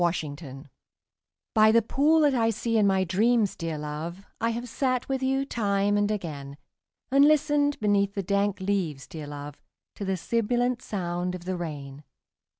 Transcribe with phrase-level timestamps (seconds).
[0.01, 0.63] THE POOL
[1.53, 5.21] By the pool that I see in my dreams, dear love, I have sat with
[5.21, 6.57] you time and again;
[7.11, 9.61] And listened beneath the dank leaves, dear love,
[9.97, 12.03] To the sibilant sound of the rain.